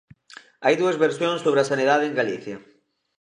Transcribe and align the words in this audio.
Hai 0.65 0.75
dúas 0.81 0.97
versións 1.05 1.43
sobre 1.45 1.59
a 1.61 1.69
sanidade 1.71 2.05
en 2.07 2.17
Galicia. 2.19 2.57